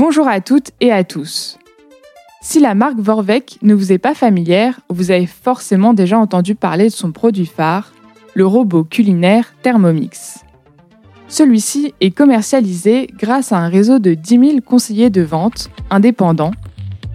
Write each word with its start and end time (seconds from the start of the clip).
Bonjour 0.00 0.28
à 0.28 0.40
toutes 0.40 0.70
et 0.80 0.92
à 0.92 1.04
tous. 1.04 1.58
Si 2.40 2.58
la 2.58 2.74
marque 2.74 2.98
Vorvec 2.98 3.58
ne 3.60 3.74
vous 3.74 3.92
est 3.92 3.98
pas 3.98 4.14
familière, 4.14 4.80
vous 4.88 5.10
avez 5.10 5.26
forcément 5.26 5.92
déjà 5.92 6.18
entendu 6.18 6.54
parler 6.54 6.84
de 6.84 6.94
son 6.94 7.12
produit 7.12 7.44
phare, 7.44 7.92
le 8.32 8.46
robot 8.46 8.82
culinaire 8.82 9.52
Thermomix. 9.60 10.38
Celui-ci 11.28 11.92
est 12.00 12.12
commercialisé 12.12 13.10
grâce 13.18 13.52
à 13.52 13.58
un 13.58 13.68
réseau 13.68 13.98
de 13.98 14.14
10 14.14 14.30
000 14.38 14.60
conseillers 14.64 15.10
de 15.10 15.20
vente 15.20 15.68
indépendants 15.90 16.54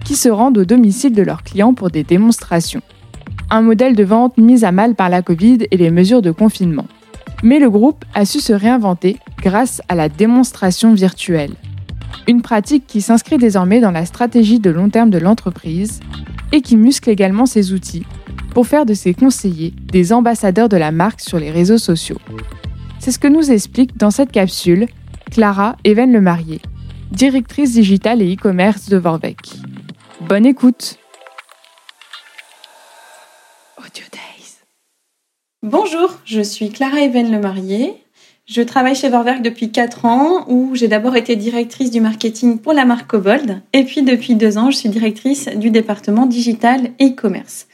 qui 0.04 0.14
se 0.14 0.28
rendent 0.28 0.58
au 0.58 0.64
domicile 0.64 1.12
de 1.12 1.22
leurs 1.22 1.42
clients 1.42 1.74
pour 1.74 1.90
des 1.90 2.04
démonstrations. 2.04 2.82
Un 3.50 3.62
modèle 3.62 3.96
de 3.96 4.04
vente 4.04 4.38
mis 4.38 4.64
à 4.64 4.70
mal 4.70 4.94
par 4.94 5.08
la 5.08 5.22
Covid 5.22 5.66
et 5.72 5.76
les 5.76 5.90
mesures 5.90 6.22
de 6.22 6.30
confinement. 6.30 6.86
Mais 7.42 7.58
le 7.58 7.68
groupe 7.68 8.04
a 8.14 8.24
su 8.24 8.38
se 8.38 8.52
réinventer 8.52 9.16
grâce 9.42 9.82
à 9.88 9.96
la 9.96 10.08
démonstration 10.08 10.94
virtuelle. 10.94 11.56
Une 12.28 12.42
pratique 12.42 12.86
qui 12.86 13.00
s'inscrit 13.00 13.38
désormais 13.38 13.80
dans 13.80 13.90
la 13.90 14.06
stratégie 14.06 14.60
de 14.60 14.70
long 14.70 14.90
terme 14.90 15.10
de 15.10 15.18
l'entreprise 15.18 16.00
et 16.52 16.60
qui 16.60 16.76
muscle 16.76 17.10
également 17.10 17.46
ses 17.46 17.72
outils 17.72 18.06
pour 18.52 18.66
faire 18.66 18.86
de 18.86 18.94
ses 18.94 19.14
conseillers 19.14 19.74
des 19.92 20.12
ambassadeurs 20.12 20.68
de 20.68 20.76
la 20.76 20.92
marque 20.92 21.20
sur 21.20 21.38
les 21.38 21.50
réseaux 21.50 21.78
sociaux. 21.78 22.18
C'est 22.98 23.12
ce 23.12 23.18
que 23.18 23.28
nous 23.28 23.50
explique 23.50 23.96
dans 23.96 24.10
cette 24.10 24.32
capsule 24.32 24.86
Clara 25.30 25.76
Even 25.84 26.12
Le 26.12 26.20
Marié, 26.20 26.60
directrice 27.12 27.72
digitale 27.72 28.22
et 28.22 28.34
e-commerce 28.34 28.88
de 28.88 28.96
Vorvec. 28.96 29.38
Bonne 30.20 30.46
écoute. 30.46 30.98
Bonjour, 35.68 36.20
je 36.24 36.42
suis 36.42 36.70
Clara 36.70 37.00
Even 37.00 37.32
Le 37.32 37.40
Marié. 37.40 38.05
Je 38.46 38.62
travaille 38.62 38.94
chez 38.94 39.08
Vorwerk 39.08 39.42
depuis 39.42 39.72
4 39.72 40.04
ans 40.04 40.44
où 40.46 40.76
j'ai 40.76 40.86
d'abord 40.86 41.16
été 41.16 41.34
directrice 41.34 41.90
du 41.90 42.00
marketing 42.00 42.58
pour 42.58 42.72
la 42.74 42.84
marque 42.84 43.08
Cobold 43.08 43.60
et 43.72 43.82
puis 43.82 44.02
depuis 44.02 44.36
2 44.36 44.56
ans 44.56 44.70
je 44.70 44.76
suis 44.76 44.88
directrice 44.88 45.48
du 45.48 45.70
département 45.70 46.26
digital 46.26 46.90
et 47.00 47.08
e-commerce. 47.08 47.66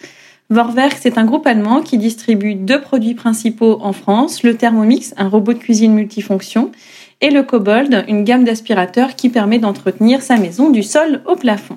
Vorwerk 0.48 0.96
c'est 0.98 1.19
un 1.19 1.27
groupe 1.27 1.46
allemand 1.46 1.83
qui 1.83 1.98
distribue 1.98 2.55
deux 2.55 2.80
produits 2.80 3.12
principaux 3.12 3.80
en 3.83 3.92
France, 3.92 4.42
le 4.42 4.56
Thermomix, 4.56 5.12
un 5.19 5.28
robot 5.28 5.52
de 5.52 5.58
cuisine 5.58 5.92
multifonction, 5.92 6.72
et 7.20 7.28
le 7.28 7.42
Cobold, 7.42 8.06
une 8.08 8.24
gamme 8.24 8.44
d'aspirateurs 8.44 9.14
qui 9.14 9.28
permet 9.28 9.58
d'entretenir 9.58 10.22
sa 10.22 10.39
maison 10.39 10.70
du 10.70 10.83
sol 10.83 11.20
au 11.27 11.36
plafond. 11.36 11.77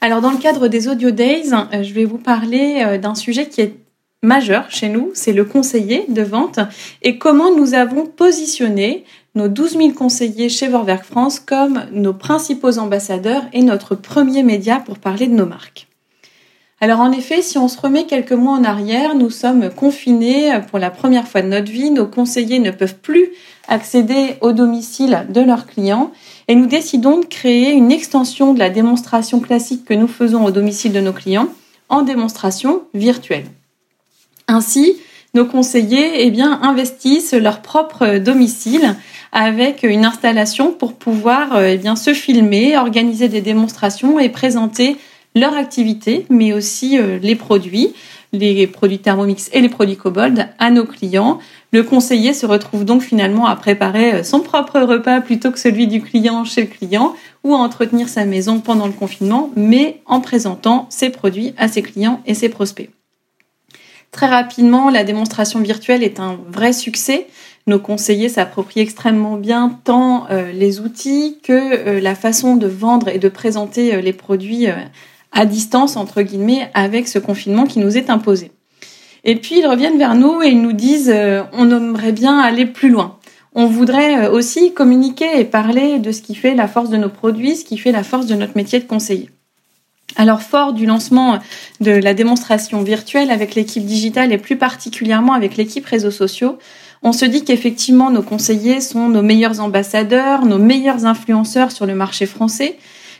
Alors 0.00 0.20
dans 0.20 0.32
le 0.32 0.38
cadre 0.38 0.66
des 0.66 0.88
Audio 0.88 1.12
Days, 1.12 1.52
euh, 1.52 1.84
je 1.84 1.94
vais 1.94 2.04
vous 2.04 2.18
parler 2.18 2.82
euh, 2.84 2.98
d'un 2.98 3.14
sujet 3.14 3.48
qui 3.48 3.60
est 3.60 3.76
majeur 4.24 4.70
chez 4.70 4.88
nous, 4.88 5.10
c'est 5.14 5.32
le 5.32 5.44
conseiller 5.44 6.06
de 6.08 6.22
vente 6.22 6.58
et 7.02 7.18
comment 7.18 7.54
nous 7.54 7.74
avons 7.74 8.06
positionné 8.06 9.04
nos 9.34 9.48
12 9.48 9.76
000 9.76 9.90
conseillers 9.90 10.48
chez 10.48 10.68
Vorwerk 10.68 11.04
France 11.04 11.40
comme 11.40 11.84
nos 11.92 12.14
principaux 12.14 12.78
ambassadeurs 12.78 13.42
et 13.52 13.62
notre 13.62 13.94
premier 13.94 14.42
média 14.42 14.80
pour 14.84 14.98
parler 14.98 15.26
de 15.26 15.34
nos 15.34 15.46
marques. 15.46 15.88
Alors 16.80 17.00
en 17.00 17.12
effet, 17.12 17.40
si 17.40 17.56
on 17.56 17.68
se 17.68 17.80
remet 17.80 18.04
quelques 18.04 18.32
mois 18.32 18.58
en 18.58 18.64
arrière, 18.64 19.14
nous 19.14 19.30
sommes 19.30 19.70
confinés 19.70 20.52
pour 20.68 20.78
la 20.78 20.90
première 20.90 21.26
fois 21.26 21.40
de 21.40 21.48
notre 21.48 21.70
vie, 21.70 21.90
nos 21.90 22.06
conseillers 22.06 22.58
ne 22.58 22.70
peuvent 22.70 22.96
plus 22.96 23.30
accéder 23.68 24.36
au 24.40 24.52
domicile 24.52 25.26
de 25.30 25.40
leurs 25.40 25.66
clients 25.66 26.10
et 26.48 26.54
nous 26.54 26.66
décidons 26.66 27.20
de 27.20 27.24
créer 27.24 27.72
une 27.72 27.92
extension 27.92 28.52
de 28.52 28.58
la 28.58 28.70
démonstration 28.70 29.40
classique 29.40 29.84
que 29.84 29.94
nous 29.94 30.08
faisons 30.08 30.44
au 30.44 30.50
domicile 30.50 30.92
de 30.92 31.00
nos 31.00 31.12
clients 31.12 31.48
en 31.88 32.02
démonstration 32.02 32.82
virtuelle. 32.92 33.46
Ainsi, 34.48 34.96
nos 35.34 35.44
conseillers 35.44 36.24
eh 36.24 36.30
bien, 36.30 36.60
investissent 36.62 37.34
leur 37.34 37.60
propre 37.60 38.18
domicile 38.18 38.94
avec 39.32 39.82
une 39.82 40.04
installation 40.04 40.72
pour 40.72 40.94
pouvoir 40.94 41.60
eh 41.60 41.76
bien, 41.76 41.96
se 41.96 42.14
filmer, 42.14 42.76
organiser 42.76 43.28
des 43.28 43.40
démonstrations 43.40 44.18
et 44.20 44.28
présenter 44.28 44.96
leur 45.34 45.54
activité, 45.54 46.26
mais 46.30 46.52
aussi 46.52 46.98
euh, 46.98 47.18
les 47.20 47.34
produits, 47.34 47.92
les 48.32 48.66
produits 48.66 48.98
Thermomix 48.98 49.50
et 49.52 49.60
les 49.60 49.68
produits 49.68 49.96
Cobold 49.96 50.48
à 50.58 50.70
nos 50.70 50.84
clients. 50.84 51.38
Le 51.72 51.82
conseiller 51.82 52.34
se 52.34 52.46
retrouve 52.46 52.84
donc 52.84 53.02
finalement 53.02 53.46
à 53.46 53.56
préparer 53.56 54.14
euh, 54.14 54.22
son 54.22 54.40
propre 54.40 54.80
repas 54.80 55.20
plutôt 55.20 55.50
que 55.50 55.58
celui 55.58 55.88
du 55.88 56.00
client 56.00 56.44
chez 56.44 56.62
le 56.62 56.66
client 56.68 57.14
ou 57.42 57.54
à 57.54 57.58
entretenir 57.58 58.08
sa 58.08 58.24
maison 58.24 58.60
pendant 58.60 58.86
le 58.86 58.92
confinement, 58.92 59.50
mais 59.56 60.00
en 60.06 60.20
présentant 60.20 60.86
ses 60.88 61.10
produits 61.10 61.52
à 61.56 61.66
ses 61.66 61.82
clients 61.82 62.20
et 62.26 62.34
ses 62.34 62.48
prospects. 62.48 62.93
Très 64.14 64.28
rapidement, 64.28 64.90
la 64.90 65.02
démonstration 65.02 65.60
virtuelle 65.60 66.04
est 66.04 66.20
un 66.20 66.38
vrai 66.48 66.72
succès. 66.72 67.26
Nos 67.66 67.80
conseillers 67.80 68.28
s'approprient 68.28 68.78
extrêmement 68.78 69.36
bien 69.36 69.76
tant 69.82 70.30
euh, 70.30 70.52
les 70.52 70.78
outils 70.78 71.38
que 71.42 71.52
euh, 71.52 72.00
la 72.00 72.14
façon 72.14 72.54
de 72.54 72.68
vendre 72.68 73.08
et 73.08 73.18
de 73.18 73.28
présenter 73.28 73.92
euh, 73.92 74.00
les 74.00 74.12
produits 74.12 74.68
à 75.32 75.46
distance, 75.46 75.96
entre 75.96 76.22
guillemets, 76.22 76.70
avec 76.74 77.08
ce 77.08 77.18
confinement 77.18 77.64
qui 77.64 77.80
nous 77.80 77.98
est 77.98 78.08
imposé. 78.08 78.52
Et 79.24 79.34
puis, 79.34 79.58
ils 79.58 79.66
reviennent 79.66 79.98
vers 79.98 80.14
nous 80.14 80.42
et 80.42 80.50
ils 80.50 80.62
nous 80.62 80.74
disent, 80.74 81.12
on 81.52 81.68
aimerait 81.68 82.12
bien 82.12 82.38
aller 82.38 82.66
plus 82.66 82.90
loin. 82.90 83.18
On 83.56 83.66
voudrait 83.66 84.28
aussi 84.28 84.72
communiquer 84.74 85.40
et 85.40 85.44
parler 85.44 85.98
de 85.98 86.12
ce 86.12 86.22
qui 86.22 86.36
fait 86.36 86.54
la 86.54 86.68
force 86.68 86.88
de 86.88 86.98
nos 86.98 87.08
produits, 87.08 87.56
ce 87.56 87.64
qui 87.64 87.78
fait 87.78 87.90
la 87.90 88.04
force 88.04 88.26
de 88.26 88.36
notre 88.36 88.56
métier 88.56 88.78
de 88.78 88.84
conseiller. 88.84 89.30
Alors 90.16 90.42
fort 90.42 90.72
du 90.72 90.86
lancement 90.86 91.38
de 91.80 91.90
la 91.90 92.14
démonstration 92.14 92.82
virtuelle 92.82 93.30
avec 93.30 93.54
l'équipe 93.54 93.84
digitale 93.84 94.32
et 94.32 94.38
plus 94.38 94.56
particulièrement 94.56 95.32
avec 95.32 95.56
l'équipe 95.56 95.84
réseaux 95.84 96.12
sociaux, 96.12 96.58
on 97.02 97.12
se 97.12 97.24
dit 97.24 97.44
qu'effectivement 97.44 98.10
nos 98.10 98.22
conseillers 98.22 98.80
sont 98.80 99.08
nos 99.08 99.22
meilleurs 99.22 99.60
ambassadeurs, 99.60 100.46
nos 100.46 100.58
meilleurs 100.58 101.04
influenceurs 101.04 101.72
sur 101.72 101.84
le 101.84 101.94
marché 101.94 102.26
français, 102.26 102.78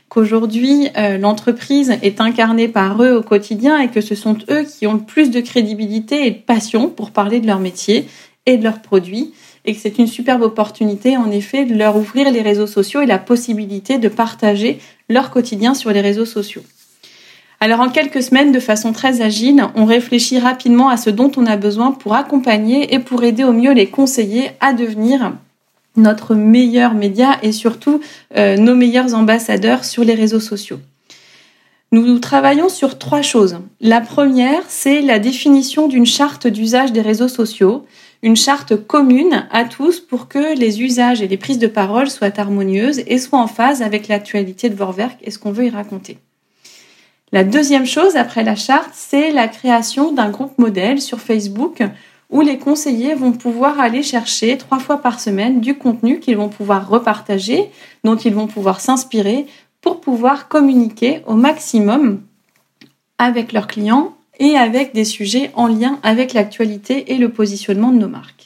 qu'aujourd'hui 0.09 0.89
euh, 0.97 1.19
l'entreprise 1.19 1.99
est 2.03 2.21
incarnée 2.21 2.69
par 2.69 3.03
eux 3.03 3.17
au 3.17 3.23
quotidien 3.23 3.79
et 3.79 3.89
que 3.89 4.01
ce 4.01 4.15
sont 4.15 4.39
eux 4.49 4.63
qui 4.63 4.87
ont 4.87 4.95
le 4.95 5.01
plus 5.01 5.31
de 5.31 5.41
crédibilité 5.41 6.27
et 6.27 6.31
de 6.31 6.39
passion 6.39 6.89
pour 6.89 7.11
parler 7.11 7.41
de 7.41 7.47
leur 7.47 7.59
métier 7.59 8.07
et 8.47 8.57
de 8.57 8.63
leurs 8.63 8.83
produits 8.83 9.35
et 9.65 9.75
que 9.75 9.81
c'est 9.81 9.99
une 9.99 10.07
superbe 10.07 10.43
opportunité 10.43 11.17
en 11.17 11.31
effet 11.31 11.65
de 11.65 11.75
leur 11.75 11.97
ouvrir 11.97 12.31
les 12.31 12.43
réseaux 12.43 12.67
sociaux 12.67 13.01
et 13.01 13.07
la 13.07 13.19
possibilité 13.19 13.99
de 13.99 14.09
partager 14.09 14.79
leur 15.09 15.31
quotidien 15.31 15.75
sur 15.75 15.91
les 15.91 16.01
réseaux 16.01 16.27
sociaux. 16.27 16.63
Alors 17.61 17.81
en 17.81 17.89
quelques 17.89 18.23
semaines, 18.23 18.53
de 18.53 18.61
façon 18.61 18.93
très 18.93 19.23
agile, 19.23 19.65
on 19.75 19.85
réfléchit 19.85 20.39
rapidement 20.39 20.89
à 20.89 20.97
ce 20.97 21.11
dont 21.11 21.31
on 21.37 21.47
a 21.47 21.57
besoin 21.57 21.93
pour 21.93 22.15
accompagner 22.15 22.93
et 22.95 22.99
pour 22.99 23.25
aider 23.25 23.45
au 23.45 23.53
mieux 23.53 23.73
les 23.73 23.87
conseillers 23.87 24.51
à 24.61 24.73
devenir 24.73 25.33
notre 25.97 26.35
meilleur 26.35 26.95
média 26.95 27.39
et 27.43 27.53
surtout 27.53 28.01
euh, 28.37 28.57
nos 28.57 28.75
meilleurs 28.75 29.15
ambassadeurs 29.15 29.85
sur 29.85 30.05
les 30.05 30.15
réseaux 30.15 30.41
sociaux. 30.41 30.81
Nous 31.93 32.19
travaillons 32.19 32.69
sur 32.69 32.99
trois 32.99 33.23
choses. 33.23 33.59
La 33.81 34.01
première, 34.01 34.63
c'est 34.67 35.01
la 35.01 35.21
définition 35.21 35.87
d'une 35.87 36.07
charte 36.07 36.49
d'usage 36.49 36.91
des 36.91 37.03
réseaux 37.03 37.29
sociaux, 37.29 37.87
une 38.23 38.35
charte 38.35 38.75
commune 38.75 39.47
à 39.53 39.65
tous 39.65 40.01
pour 40.01 40.27
que 40.27 40.59
les 40.59 40.83
usages 40.83 41.23
et 41.23 41.29
les 41.29 41.37
prises 41.37 41.61
de 41.61 41.69
parole 41.69 42.11
soient 42.11 42.41
harmonieuses 42.41 43.03
et 43.07 43.19
soient 43.19 43.39
en 43.39 43.47
phase 43.47 43.81
avec 43.81 44.09
l'actualité 44.09 44.71
de 44.71 44.75
Vorwerk 44.75 45.19
et 45.23 45.31
ce 45.31 45.39
qu'on 45.39 45.53
veut 45.53 45.67
y 45.67 45.71
raconter. 45.71 46.19
La 47.35 47.43
deuxième 47.43 47.85
chose 47.85 48.15
après 48.15 48.45
la 48.45 48.55
charte, 48.55 48.93
c'est 48.93 49.33
la 49.33 49.49
création 49.49 50.13
d'un 50.13 50.31
groupe 50.31 50.57
modèle 50.57 51.03
sur 51.03 51.19
Facebook 51.19 51.83
où 52.31 52.43
les 52.43 52.59
conseillers 52.59 53.17
vont 53.17 53.33
pouvoir 53.33 53.81
aller 53.81 54.05
chercher 54.05 54.57
trois 54.57 54.79
fois 54.79 54.99
par 54.99 55.19
semaine 55.19 55.61
du 55.61 55.77
contenu 55.77 56.21
qu'ils 56.21 56.37
vont 56.37 56.49
pouvoir 56.49 56.89
repartager, 56.89 57.71
dont 58.05 58.15
ils 58.15 58.33
vont 58.33 58.47
pouvoir 58.47 58.81
s'inspirer 58.81 59.47
pour 59.81 60.01
pouvoir 60.01 60.47
communiquer 60.47 61.23
au 61.27 61.35
maximum 61.35 62.23
avec 63.19 63.53
leurs 63.53 63.67
clients 63.67 64.15
et 64.39 64.57
avec 64.57 64.95
des 64.95 65.05
sujets 65.05 65.51
en 65.55 65.67
lien 65.67 65.99
avec 66.05 66.35
l'actualité 66.35 67.15
et 67.15 67.19
le 67.19 67.31
positionnement 67.31 67.91
de 67.91 67.99
nos 67.99 68.09
marques. 68.09 68.44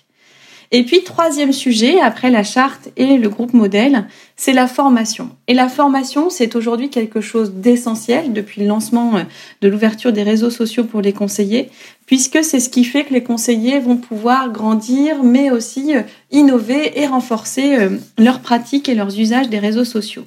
Et 0.70 0.84
puis, 0.84 1.02
troisième 1.02 1.52
sujet, 1.52 1.98
après 2.00 2.30
la 2.30 2.42
charte 2.42 2.90
et 2.96 3.16
le 3.16 3.28
groupe 3.30 3.54
modèle, 3.54 4.06
c'est 4.36 4.52
la 4.52 4.66
formation. 4.66 5.30
Et 5.46 5.54
la 5.54 5.68
formation, 5.68 6.28
c'est 6.28 6.56
aujourd'hui 6.56 6.90
quelque 6.90 7.22
chose 7.22 7.54
d'essentiel 7.54 8.34
depuis 8.34 8.60
le 8.60 8.66
lancement 8.66 9.16
euh, 9.16 9.22
de 9.62 9.68
l'ouverture 9.68 10.12
des 10.12 10.22
réseaux 10.22 10.50
sociaux 10.50 10.84
pour 10.84 11.00
les 11.00 11.14
conseillers, 11.14 11.70
puisque 12.04 12.44
c'est 12.44 12.60
ce 12.60 12.68
qui 12.68 12.84
fait 12.84 13.04
que 13.04 13.14
les 13.14 13.22
conseillers 13.22 13.80
vont 13.80 13.96
pouvoir 13.96 14.52
grandir, 14.52 15.22
mais 15.22 15.50
aussi 15.50 15.96
euh, 15.96 16.02
innover 16.30 17.00
et 17.00 17.06
renforcer 17.06 17.76
euh, 17.76 17.96
leurs 18.18 18.40
pratiques 18.40 18.90
et 18.90 18.94
leurs 18.94 19.18
usages 19.18 19.48
des 19.48 19.58
réseaux 19.58 19.86
sociaux. 19.86 20.26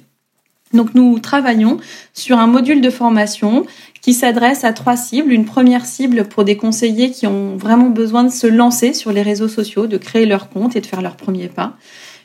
Donc 0.72 0.94
nous 0.94 1.18
travaillons 1.18 1.78
sur 2.14 2.38
un 2.38 2.46
module 2.46 2.80
de 2.80 2.90
formation 2.90 3.66
qui 4.00 4.14
s'adresse 4.14 4.64
à 4.64 4.72
trois 4.72 4.96
cibles. 4.96 5.32
Une 5.32 5.44
première 5.44 5.86
cible 5.86 6.24
pour 6.24 6.44
des 6.44 6.56
conseillers 6.56 7.10
qui 7.10 7.26
ont 7.26 7.56
vraiment 7.56 7.90
besoin 7.90 8.24
de 8.24 8.30
se 8.30 8.46
lancer 8.46 8.92
sur 8.92 9.12
les 9.12 9.22
réseaux 9.22 9.48
sociaux, 9.48 9.86
de 9.86 9.96
créer 9.96 10.26
leur 10.26 10.48
compte 10.48 10.76
et 10.76 10.80
de 10.80 10.86
faire 10.86 11.02
leur 11.02 11.16
premier 11.16 11.48
pas. 11.48 11.76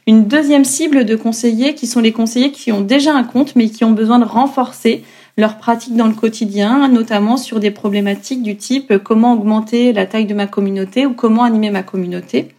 Une 0.08 0.26
deuxième 0.26 0.64
cible 0.64 1.04
de 1.04 1.16
conseillers 1.16 1.76
qui 1.76 1.86
sont 1.86 2.00
les 2.00 2.14
conseillers 2.14 2.52
qui 2.52 2.72
ont 2.72 2.82
déjà 2.82 3.14
un 3.14 3.24
compte 3.24 3.56
mais 3.56 3.70
qui 3.70 3.84
ont 3.84 3.92
besoin 3.92 4.20
de 4.20 4.26
renforcer 4.26 5.04
leurs 5.38 5.58
pratiques 5.58 5.96
dans 5.96 6.08
le 6.08 6.14
quotidien, 6.14 6.88
notamment 6.88 7.38
sur 7.38 7.60
des 7.60 7.72
problématiques 7.72 8.42
du 8.42 8.56
type 8.56 8.98
comment 9.04 9.34
augmenter 9.34 9.94
la 9.94 10.06
taille 10.06 10.26
de 10.26 10.34
ma 10.34 10.48
communauté 10.48 11.06
ou 11.06 11.14
comment 11.14 11.44
animer 11.44 11.70
ma 11.70 11.84
communauté. 11.84 12.54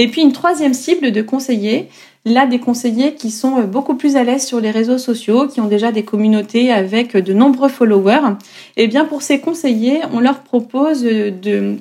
Et 0.00 0.08
puis 0.08 0.22
une 0.22 0.32
troisième 0.32 0.72
cible 0.72 1.12
de 1.12 1.20
conseillers 1.20 1.90
là 2.24 2.46
des 2.46 2.58
conseillers 2.58 3.14
qui 3.14 3.30
sont 3.30 3.60
beaucoup 3.64 3.96
plus 3.96 4.16
à 4.16 4.24
l'aise 4.24 4.46
sur 4.46 4.58
les 4.58 4.70
réseaux 4.70 4.96
sociaux, 4.96 5.46
qui 5.46 5.60
ont 5.60 5.66
déjà 5.66 5.92
des 5.92 6.04
communautés 6.04 6.72
avec 6.72 7.14
de 7.18 7.34
nombreux 7.34 7.68
followers. 7.68 8.36
Et 8.78 8.84
eh 8.84 8.86
bien 8.88 9.04
pour 9.04 9.20
ces 9.20 9.40
conseillers, 9.40 10.00
on 10.14 10.20
leur 10.20 10.40
propose 10.40 11.02
de 11.02 11.76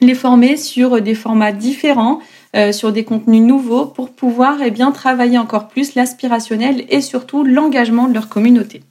les 0.00 0.14
former 0.16 0.56
sur 0.56 1.00
des 1.00 1.14
formats 1.14 1.52
différents, 1.52 2.18
euh, 2.56 2.72
sur 2.72 2.90
des 2.90 3.04
contenus 3.04 3.42
nouveaux 3.42 3.86
pour 3.86 4.10
pouvoir 4.10 4.58
eh 4.64 4.72
travailler 4.90 5.38
encore 5.38 5.68
plus 5.68 5.94
l'aspirationnel 5.94 6.84
et 6.88 7.00
surtout 7.00 7.44
l'engagement 7.44 8.08
de 8.08 8.14
leur 8.14 8.28
communauté. 8.28 8.82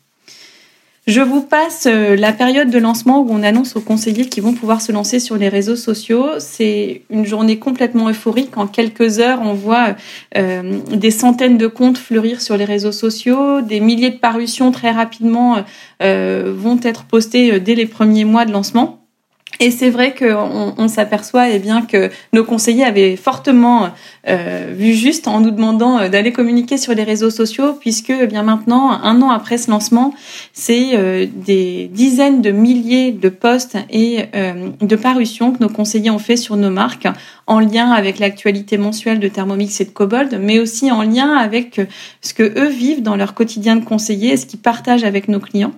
Je 1.09 1.21
vous 1.21 1.41
passe 1.41 1.87
euh, 1.87 2.15
la 2.15 2.31
période 2.33 2.69
de 2.69 2.77
lancement 2.77 3.21
où 3.21 3.29
on 3.31 3.41
annonce 3.41 3.75
aux 3.75 3.81
conseillers 3.81 4.29
qui 4.29 4.41
vont 4.41 4.53
pouvoir 4.53 4.79
se 4.79 4.91
lancer 4.91 5.19
sur 5.19 5.37
les 5.37 5.49
réseaux 5.49 5.75
sociaux. 5.75 6.27
C'est 6.37 7.01
une 7.09 7.25
journée 7.25 7.57
complètement 7.57 8.09
euphorique. 8.09 8.55
En 8.59 8.67
quelques 8.67 9.17
heures, 9.17 9.39
on 9.41 9.55
voit 9.55 9.95
euh, 10.37 10.79
des 10.91 11.09
centaines 11.09 11.57
de 11.57 11.65
comptes 11.65 11.97
fleurir 11.97 12.41
sur 12.41 12.57
les 12.57 12.65
réseaux 12.65 12.91
sociaux. 12.91 13.61
Des 13.61 13.79
milliers 13.79 14.11
de 14.11 14.19
parutions 14.19 14.71
très 14.71 14.91
rapidement 14.91 15.63
vont 15.99 16.79
être 16.83 17.05
postées 17.05 17.59
dès 17.59 17.73
les 17.73 17.87
premiers 17.87 18.23
mois 18.23 18.45
de 18.45 18.51
lancement. 18.51 18.98
Et 19.61 19.71
c'est 19.71 19.89
vrai 19.89 20.15
qu'on 20.15 20.73
on, 20.77 20.87
s'aperçoit 20.87 21.49
eh 21.49 21.59
bien 21.59 21.81
que 21.81 22.09
nos 22.31 22.45
conseillers 22.45 22.85
avaient 22.85 23.17
fortement 23.17 23.89
euh, 24.25 24.73
vu 24.73 24.93
juste 24.93 25.27
en 25.27 25.41
nous 25.41 25.51
demandant 25.51 25.99
euh, 25.99 26.07
d'aller 26.07 26.31
communiquer 26.31 26.77
sur 26.77 26.93
les 26.93 27.03
réseaux 27.03 27.29
sociaux, 27.29 27.73
puisque 27.73 28.09
eh 28.09 28.25
bien 28.27 28.43
maintenant, 28.43 28.89
un 28.89 29.21
an 29.21 29.31
après 29.31 29.57
ce 29.57 29.69
lancement, 29.69 30.13
c'est 30.53 30.91
euh, 30.93 31.27
des 31.45 31.89
dizaines 31.91 32.41
de 32.41 32.51
milliers 32.51 33.11
de 33.11 33.27
posts 33.27 33.77
et 33.89 34.27
de 34.81 34.95
parutions 34.95 35.51
que 35.51 35.61
nos 35.61 35.69
conseillers 35.69 36.09
ont 36.09 36.19
fait 36.19 36.37
sur 36.37 36.55
nos 36.55 36.69
marques, 36.69 37.07
en 37.45 37.59
lien 37.59 37.91
avec 37.91 38.19
l'actualité 38.19 38.77
mensuelle 38.77 39.19
de 39.19 39.27
Thermomix 39.27 39.81
et 39.81 39.85
de 39.85 39.89
Cobold, 39.89 40.39
mais 40.41 40.59
aussi 40.59 40.89
en 40.89 41.01
lien 41.01 41.33
avec 41.33 41.81
ce 42.21 42.33
que 42.33 42.43
eux 42.43 42.69
vivent 42.69 43.01
dans 43.01 43.15
leur 43.15 43.33
quotidien 43.33 43.75
de 43.75 43.83
conseiller 43.83 44.33
et 44.33 44.37
ce 44.37 44.45
qu'ils 44.45 44.59
partagent 44.59 45.03
avec 45.03 45.27
nos 45.27 45.39
clients. 45.39 45.73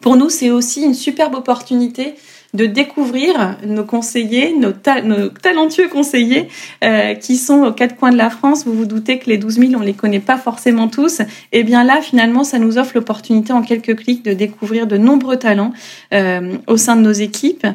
Pour 0.00 0.16
nous, 0.16 0.30
c'est 0.30 0.50
aussi 0.50 0.82
une 0.82 0.94
superbe 0.94 1.34
opportunité 1.34 2.14
de 2.56 2.66
découvrir 2.66 3.56
nos 3.64 3.84
conseillers, 3.84 4.54
nos, 4.54 4.72
talentueux 4.72 5.88
conseillers 5.88 6.48
euh, 6.82 7.14
qui 7.14 7.36
sont 7.36 7.64
aux 7.64 7.72
quatre 7.72 7.96
coins 7.96 8.10
de 8.10 8.16
la 8.16 8.30
France. 8.30 8.64
Vous 8.64 8.72
vous 8.72 8.86
doutez 8.86 9.18
que 9.18 9.28
les 9.28 9.36
12 9.36 9.58
000, 9.58 9.72
on 9.76 9.80
les 9.80 9.94
connaît 9.94 10.20
pas 10.20 10.38
forcément 10.38 10.88
tous. 10.88 11.20
Et 11.20 11.26
eh 11.52 11.62
bien 11.62 11.84
là, 11.84 12.00
finalement, 12.00 12.44
ça 12.44 12.58
nous 12.58 12.78
offre 12.78 12.92
l'opportunité 12.94 13.52
en 13.52 13.62
quelques 13.62 13.96
clics 13.96 14.24
de 14.24 14.32
découvrir 14.32 14.86
de 14.86 14.96
nombreux 14.96 15.36
talents 15.36 15.72
euh, 16.12 16.56
au 16.66 16.76
sein 16.76 16.96
de 16.96 17.02
nos 17.02 17.12
équipes. 17.12 17.66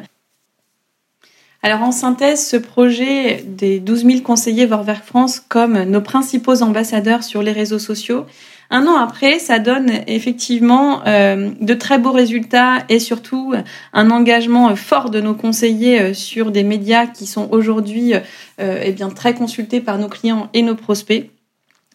Alors 1.64 1.82
en 1.82 1.92
synthèse, 1.92 2.44
ce 2.44 2.56
projet 2.56 3.44
des 3.46 3.78
12 3.78 4.04
000 4.04 4.20
conseillers 4.22 4.66
Vorwerk 4.66 5.04
France 5.04 5.38
comme 5.38 5.84
nos 5.84 6.00
principaux 6.00 6.60
ambassadeurs 6.60 7.22
sur 7.22 7.40
les 7.40 7.52
réseaux 7.52 7.78
sociaux, 7.78 8.26
un 8.72 8.86
an 8.86 8.96
après, 8.96 9.38
ça 9.38 9.58
donne 9.58 9.90
effectivement 10.06 11.02
euh, 11.06 11.50
de 11.60 11.74
très 11.74 11.98
beaux 11.98 12.10
résultats 12.10 12.78
et 12.88 12.98
surtout 12.98 13.52
un 13.92 14.10
engagement 14.10 14.74
fort 14.76 15.10
de 15.10 15.20
nos 15.20 15.34
conseillers 15.34 16.00
euh, 16.00 16.14
sur 16.14 16.50
des 16.50 16.62
médias 16.62 17.06
qui 17.06 17.26
sont 17.26 17.48
aujourd'hui 17.52 18.14
euh, 18.60 18.82
eh 18.82 18.94
très 19.14 19.34
consultés 19.34 19.82
par 19.82 19.98
nos 19.98 20.08
clients 20.08 20.48
et 20.54 20.62
nos 20.62 20.74
prospects. 20.74 21.28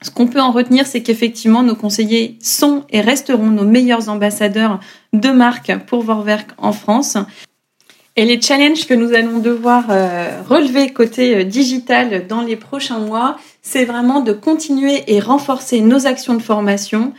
Ce 0.04 0.12
qu'on 0.12 0.28
peut 0.28 0.40
en 0.40 0.52
retenir, 0.52 0.86
c'est 0.86 1.02
qu'effectivement, 1.02 1.64
nos 1.64 1.74
conseillers 1.74 2.38
sont 2.44 2.84
et 2.92 3.02
resteront 3.02 3.48
nos 3.48 3.66
meilleurs 3.66 4.10
ambassadeurs 4.10 4.80
de 5.14 5.30
marque 5.30 5.76
pour 5.88 6.04
Vorwerk 6.04 6.52
en 6.60 6.74
France. 6.74 7.18
Et 8.16 8.26
les 8.26 8.40
challenges 8.40 8.86
que 8.86 8.94
nous 8.94 9.14
allons 9.14 9.40
devoir 9.40 9.88
relever 10.48 10.92
côté 10.94 11.46
digital 11.46 12.28
dans 12.28 12.42
les 12.42 12.56
prochains 12.56 13.00
mois, 13.00 13.38
c'est 13.68 13.84
vraiment 13.84 14.22
de 14.22 14.32
continuer 14.32 15.04
et 15.08 15.20
renforcer 15.20 15.82
nos 15.82 16.08
actions 16.08 16.36
de 16.36 16.42
formation. 16.42 17.14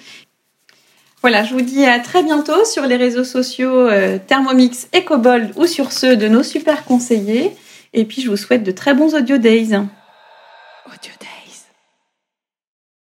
Voilà, 1.21 1.45
je 1.45 1.53
vous 1.53 1.61
dis 1.61 1.85
à 1.85 1.99
très 1.99 2.23
bientôt 2.23 2.65
sur 2.65 2.87
les 2.87 2.97
réseaux 2.97 3.25
sociaux 3.25 3.87
euh, 3.87 4.19
Thermomix 4.27 4.89
et 4.95 5.05
Cobold 5.05 5.53
ou 5.57 5.67
sur 5.67 5.93
ceux 5.93 6.17
de 6.17 6.27
nos 6.27 6.43
super 6.43 6.87
conseillers. 6.87 7.55
Et 7.93 8.07
puis 8.07 8.23
je 8.23 8.31
vous 8.31 8.39
souhaite 8.39 8.63
de 8.63 8.71
très 8.71 8.95
bons 8.95 9.15
Audio 9.15 9.37
Days. 9.37 9.75